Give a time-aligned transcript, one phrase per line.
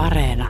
[0.00, 0.48] Areena.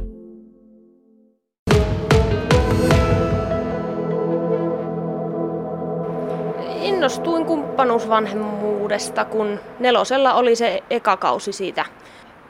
[6.83, 11.84] Innostuin kumppanuusvanhemmuudesta, kun nelosella oli se eka kausi siitä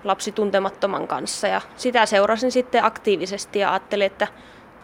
[0.05, 4.27] lapsi tuntemattoman kanssa ja sitä seurasin sitten aktiivisesti ja ajattelin, että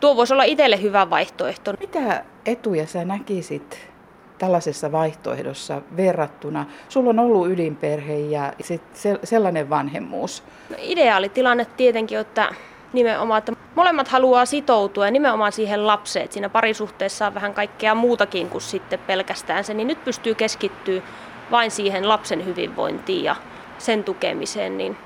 [0.00, 1.74] tuo voisi olla itselle hyvä vaihtoehto.
[1.80, 3.95] Mitä etuja sä näkisit
[4.38, 6.66] tällaisessa vaihtoehdossa verrattuna?
[6.88, 8.82] Sulla on ollut ydinperhe ja sit
[9.24, 10.42] sellainen vanhemmuus.
[10.70, 12.48] No, ideaalitilanne tietenkin, että
[12.92, 16.24] nimenomaan, että molemmat haluaa sitoutua ja nimenomaan siihen lapseen.
[16.24, 21.02] Että siinä parisuhteessa on vähän kaikkea muutakin kuin sitten pelkästään se, niin nyt pystyy keskittyä
[21.50, 23.36] vain siihen lapsen hyvinvointiin ja
[23.78, 24.78] sen tukemiseen.
[24.78, 24.96] Niin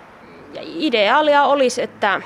[0.55, 2.21] ja ideaalia olisi, että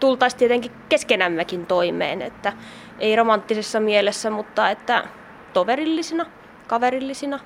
[0.00, 2.52] tultaisiin tietenkin keskenämmekin toimeen, että
[2.98, 5.04] ei romanttisessa mielessä, mutta että
[5.52, 6.26] toverillisina,
[6.66, 7.40] kaverillisina.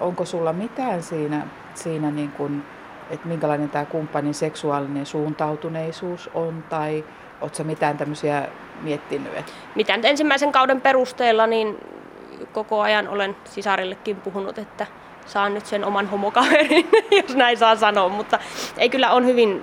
[0.00, 2.64] Onko sulla mitään siinä, siinä niin kuin,
[3.10, 7.04] että minkälainen tämä kumppanin seksuaalinen suuntautuneisuus on, tai
[7.40, 8.48] oletko mitään tämmöisiä
[8.82, 9.38] miettinyt?
[9.38, 9.52] Että...
[9.74, 11.78] Mitä nyt ensimmäisen kauden perusteella, niin
[12.52, 14.86] koko ajan olen sisarillekin puhunut, että
[15.26, 16.88] saan nyt sen oman homokaverin,
[17.22, 18.38] jos näin saa sanoa, mutta
[18.78, 19.62] ei kyllä on hyvin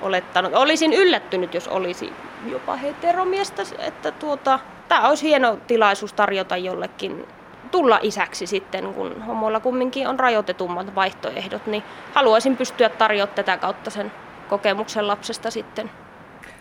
[0.00, 0.54] olettanut.
[0.54, 2.12] Olisin yllättynyt, jos olisi
[2.46, 4.58] jopa heteromiestä, että tuota,
[4.92, 7.26] tämä olisi hieno tilaisuus tarjota jollekin
[7.70, 11.82] tulla isäksi sitten, kun homoilla kumminkin on rajoitetummat vaihtoehdot, niin
[12.14, 14.12] haluaisin pystyä tarjoamaan tätä kautta sen
[14.48, 15.90] kokemuksen lapsesta sitten.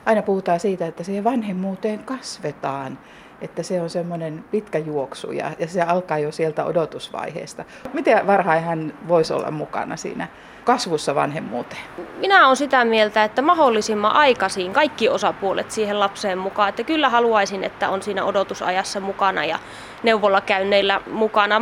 [0.06, 3.00] Aina puhutaan siitä, että siihen vanhemmuuteen kasvetaan,
[3.42, 7.66] että se on semmoinen pitkä juoksu ja, ja se alkaa jo sieltä odotusvaiheesta.
[7.94, 10.28] Miten varhain hän voisi olla mukana siinä
[10.64, 11.81] kasvussa vanhemmuuteen?
[12.17, 16.70] Minä olen sitä mieltä, että mahdollisimman aikaisin kaikki osapuolet siihen lapseen mukaan.
[16.70, 19.59] Että kyllä haluaisin, että on siinä odotusajassa mukana ja
[20.03, 21.61] neuvolla käynneillä mukana.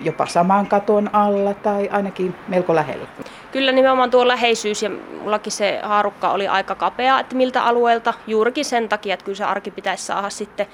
[0.00, 3.06] Jopa saman katon alla tai ainakin melko lähellä.
[3.52, 4.90] Kyllä nimenomaan tuo läheisyys ja
[5.22, 9.44] mullakin se haarukka oli aika kapea, että miltä alueelta juurikin sen takia, että kyllä se
[9.44, 10.66] arki pitäisi saada sitten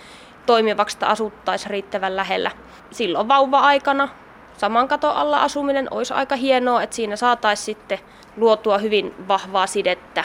[0.47, 2.51] toimivaksi, että asuttaisiin riittävän lähellä.
[2.91, 4.09] Silloin vauva-aikana
[4.57, 7.99] saman katon alla asuminen olisi aika hienoa, että siinä saataisiin sitten
[8.37, 10.25] luotua hyvin vahvaa sidettä.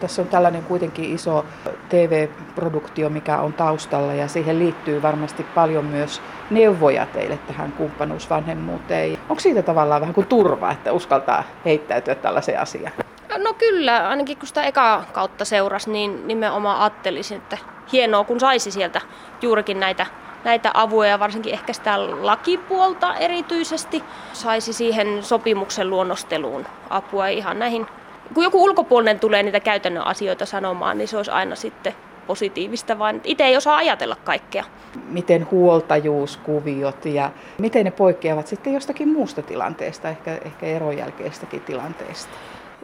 [0.00, 1.44] Tässä on tällainen kuitenkin iso
[1.88, 9.18] TV-produktio, mikä on taustalla ja siihen liittyy varmasti paljon myös neuvoja teille tähän kumppanuusvanhemmuuteen.
[9.28, 12.92] Onko siitä tavallaan vähän kuin turva, että uskaltaa heittäytyä tällaiseen asiaan?
[13.38, 17.58] No kyllä, ainakin kun sitä eka kautta seurasi, niin nimenomaan ajattelisin, että
[17.92, 19.00] hienoa kun saisi sieltä
[19.42, 20.06] juurikin näitä
[20.44, 27.86] näitä avuja, varsinkin ehkä sitä lakipuolta erityisesti, saisi siihen sopimuksen luonnosteluun apua ihan näihin.
[28.34, 31.94] Kun joku ulkopuolinen tulee niitä käytännön asioita sanomaan, niin se olisi aina sitten
[32.26, 34.64] positiivista, vaan itse ei osaa ajatella kaikkea.
[35.08, 42.32] Miten huoltajuuskuviot ja miten ne poikkeavat sitten jostakin muusta tilanteesta, ehkä, ehkä eron jälkeistäkin tilanteesta?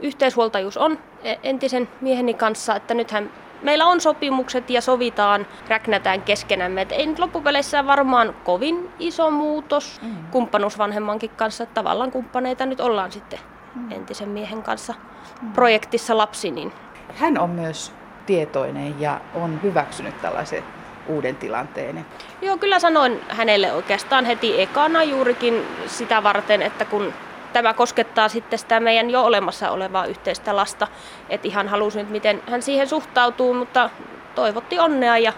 [0.02, 0.98] Yhteishuoltajuus on
[1.42, 3.30] entisen mieheni kanssa, että nythän
[3.64, 6.82] meillä on sopimukset ja sovitaan, räknätään keskenämme.
[6.82, 10.16] Et ei nyt loppupeleissä varmaan kovin iso muutos mm.
[10.30, 11.66] kumppanuusvanhemmankin kanssa.
[11.66, 13.38] Tavallaan kumppaneita nyt ollaan sitten
[13.74, 13.92] mm.
[13.92, 14.94] entisen miehen kanssa
[15.42, 15.52] mm.
[15.52, 16.50] projektissa lapsi.
[16.50, 16.72] Niin.
[17.16, 17.92] Hän on myös
[18.26, 20.64] tietoinen ja on hyväksynyt tällaisen
[21.08, 22.06] uuden tilanteen.
[22.42, 27.12] Joo, kyllä sanoin hänelle oikeastaan heti ekana juurikin sitä varten, että kun
[27.54, 30.86] tämä koskettaa sitten sitä meidän jo olemassa olevaa yhteistä lasta.
[31.28, 33.90] Että ihan halusin nyt, miten hän siihen suhtautuu, mutta
[34.34, 35.32] toivotti onnea ja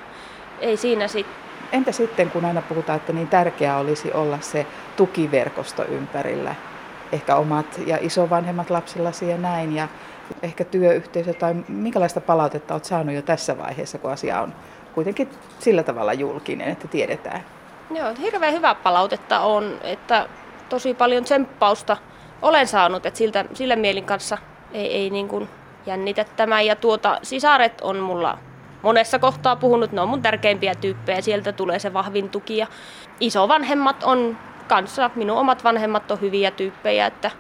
[0.61, 1.37] ei siinä sitten.
[1.73, 4.67] Entä sitten, kun aina puhutaan, että niin tärkeää olisi olla se
[4.97, 6.55] tukiverkosto ympärillä,
[7.13, 9.89] ehkä omat ja isovanhemmat lapsillasi ja näin, ja
[10.43, 14.55] ehkä työyhteisö tai minkälaista palautetta olet saanut jo tässä vaiheessa, kun asia on
[14.95, 17.45] kuitenkin sillä tavalla julkinen, että tiedetään?
[17.95, 20.29] Joo, hirveän hyvää palautetta on, että
[20.69, 21.97] tosi paljon tsemppausta
[22.43, 24.39] olen saanut, että siltä, sillä mielin kanssa
[24.73, 25.49] ei, ei niin kuin
[25.87, 26.61] jännitä tämä.
[26.63, 28.39] Ja tuota, sisaret on mulla
[28.83, 32.57] monessa kohtaa puhunut, ne on mun tärkeimpiä tyyppejä, sieltä tulee se vahvin tuki.
[32.57, 32.67] Ja
[33.21, 34.37] isovanhemmat on
[34.69, 37.31] kanssa, minun omat vanhemmat on hyviä tyyppejä, että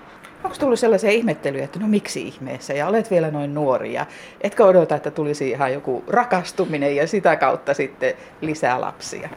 [0.45, 4.07] Onko tullut sellaisia ihmettelyjä, että no miksi ihmeessä ja olet vielä noin nuori ja
[4.41, 9.29] etkö odota, että tulisi ihan joku rakastuminen ja sitä kautta sitten lisää lapsia?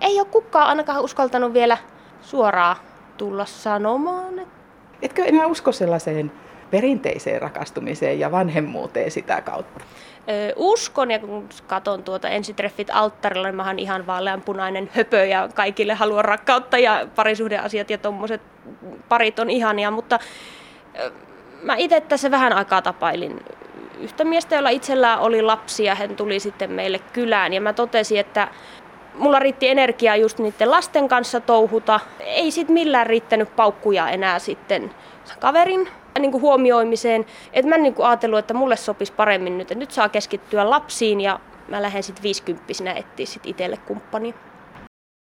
[0.00, 1.78] Ei ole kukaan ainakaan uskaltanut vielä
[2.20, 2.76] suoraan
[3.20, 4.46] tulla sanomaan.
[5.02, 6.32] Etkö enää usko sellaiseen
[6.70, 9.84] perinteiseen rakastumiseen ja vanhemmuuteen sitä kautta?
[10.56, 15.94] Uskon ja kun katson tuota ensitreffit alttarilla, niin mä oon ihan vaaleanpunainen höpö ja kaikille
[15.94, 18.40] haluan rakkautta ja parisuhdeasiat ja tommoset
[19.08, 20.18] parit on ihania, mutta
[21.62, 23.40] mä itse tässä vähän aikaa tapailin
[23.98, 28.48] yhtä miestä, jolla itsellään oli lapsia, hän tuli sitten meille kylään ja mä totesin, että
[29.20, 32.00] mulla riitti energiaa just niiden lasten kanssa touhuta.
[32.20, 34.90] Ei sit millään riittänyt paukkuja enää sitten
[35.40, 35.88] kaverin
[36.18, 37.26] niin kuin huomioimiseen.
[37.52, 41.20] Että mä niin kuin ajatellut, että mulle sopisi paremmin nyt, että nyt saa keskittyä lapsiin
[41.20, 44.34] ja mä lähden sitten viisikymppisenä etsiä sit itselle kumppani.